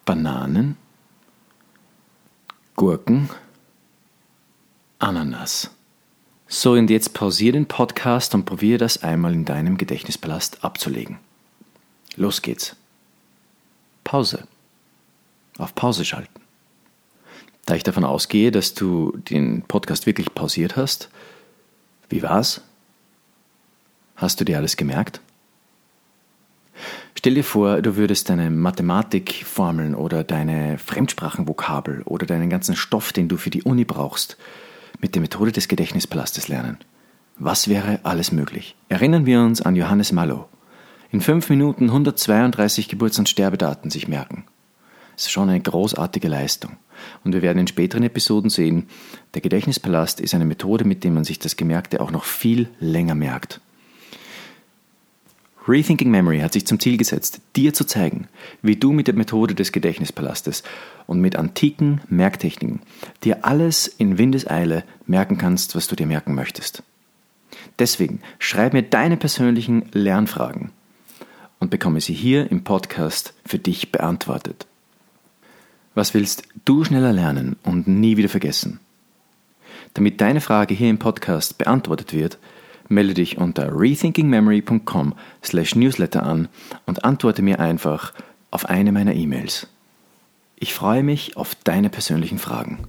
Bananen, 0.05 0.77
Gurken, 2.75 3.31
Ananas. 5.05 5.69
So, 6.47 6.71
und 6.71 6.89
jetzt 6.89 7.13
pausiere 7.13 7.53
den 7.53 7.67
Podcast 7.67 8.33
und 8.33 8.45
probiere 8.45 8.79
das 8.79 9.03
einmal 9.03 9.33
in 9.33 9.45
deinem 9.45 9.77
Gedächtnispalast 9.77 10.63
abzulegen. 10.63 11.19
Los 12.15 12.41
geht's. 12.41 12.75
Pause. 14.03 14.47
Auf 15.59 15.75
Pause 15.75 16.05
schalten. 16.05 16.41
Da 17.67 17.75
ich 17.75 17.83
davon 17.83 18.03
ausgehe, 18.03 18.49
dass 18.49 18.73
du 18.73 19.15
den 19.29 19.61
Podcast 19.61 20.07
wirklich 20.07 20.33
pausiert 20.33 20.75
hast, 20.75 21.09
wie 22.09 22.23
war's? 22.23 22.61
Hast 24.15 24.41
du 24.41 24.43
dir 24.43 24.57
alles 24.57 24.75
gemerkt? 24.75 25.21
Stell 27.13 27.35
dir 27.35 27.43
vor, 27.43 27.83
du 27.83 27.95
würdest 27.95 28.29
deine 28.29 28.49
Mathematikformeln 28.49 29.93
oder 29.93 30.23
deine 30.23 30.79
Fremdsprachenvokabel 30.79 32.01
oder 32.05 32.25
deinen 32.25 32.49
ganzen 32.49 32.75
Stoff, 32.75 33.13
den 33.13 33.27
du 33.27 33.37
für 33.37 33.51
die 33.51 33.61
Uni 33.61 33.85
brauchst, 33.85 34.37
mit 34.99 35.15
der 35.15 35.21
Methode 35.21 35.51
des 35.51 35.67
Gedächtnispalastes 35.67 36.47
lernen. 36.47 36.77
Was 37.37 37.67
wäre 37.67 37.99
alles 38.03 38.31
möglich? 38.31 38.75
Erinnern 38.89 39.25
wir 39.25 39.41
uns 39.41 39.61
an 39.61 39.75
Johannes 39.75 40.11
Mallow. 40.11 40.47
In 41.11 41.21
fünf 41.21 41.49
Minuten 41.49 41.85
132 41.85 42.87
Geburts- 42.87 43.19
und 43.19 43.29
Sterbedaten 43.29 43.89
sich 43.89 44.07
merken. 44.07 44.45
Das 45.15 45.25
ist 45.25 45.31
schon 45.31 45.49
eine 45.49 45.61
großartige 45.61 46.27
Leistung. 46.27 46.77
Und 47.23 47.33
wir 47.33 47.41
werden 47.41 47.59
in 47.59 47.67
späteren 47.67 48.03
Episoden 48.03 48.49
sehen, 48.49 48.87
der 49.33 49.41
Gedächtnispalast 49.41 50.19
ist 50.19 50.33
eine 50.33 50.45
Methode, 50.45 50.85
mit 50.85 51.03
der 51.03 51.11
man 51.11 51.23
sich 51.23 51.39
das 51.39 51.55
Gemerkte 51.55 52.01
auch 52.01 52.11
noch 52.11 52.23
viel 52.23 52.69
länger 52.79 53.15
merkt. 53.15 53.61
Rethinking 55.67 56.11
Memory 56.11 56.39
hat 56.39 56.53
sich 56.53 56.67
zum 56.67 56.79
Ziel 56.79 56.97
gesetzt, 56.97 57.41
dir 57.55 57.73
zu 57.73 57.85
zeigen, 57.85 58.27
wie 58.61 58.75
du 58.75 58.91
mit 58.91 59.07
der 59.07 59.15
Methode 59.15 59.55
des 59.55 59.71
Gedächtnispalastes 59.71 60.63
und 61.07 61.19
mit 61.21 61.35
antiken 61.35 62.01
Merktechniken 62.09 62.81
dir 63.23 63.45
alles 63.45 63.87
in 63.87 64.17
Windeseile 64.17 64.83
merken 65.05 65.37
kannst, 65.37 65.75
was 65.75 65.87
du 65.87 65.95
dir 65.95 66.07
merken 66.07 66.33
möchtest. 66.35 66.83
Deswegen 67.79 68.21
schreib 68.39 68.73
mir 68.73 68.83
deine 68.83 69.17
persönlichen 69.17 69.85
Lernfragen 69.91 70.71
und 71.59 71.69
bekomme 71.69 72.01
sie 72.01 72.13
hier 72.13 72.51
im 72.51 72.63
Podcast 72.63 73.33
für 73.45 73.59
dich 73.59 73.91
beantwortet. 73.91 74.67
Was 75.93 76.13
willst 76.13 76.43
du 76.65 76.83
schneller 76.83 77.13
lernen 77.13 77.55
und 77.63 77.87
nie 77.87 78.17
wieder 78.17 78.29
vergessen? 78.29 78.79
Damit 79.93 80.19
deine 80.19 80.41
Frage 80.41 80.73
hier 80.73 80.89
im 80.89 80.99
Podcast 80.99 81.57
beantwortet 81.57 82.13
wird, 82.13 82.37
melde 82.89 83.13
dich 83.13 83.37
unter 83.37 83.69
rethinkingmemory.com 83.71 85.15
slash 85.43 85.75
newsletter 85.75 86.23
an 86.23 86.49
und 86.85 87.05
antworte 87.05 87.41
mir 87.41 87.59
einfach 87.59 88.13
auf 88.51 88.65
eine 88.65 88.91
meiner 88.91 89.15
E-Mails. 89.15 89.67
Ich 90.57 90.73
freue 90.73 91.03
mich 91.03 91.35
auf 91.35 91.53
deine 91.55 91.89
persönlichen 91.89 92.39
Fragen. 92.39 92.87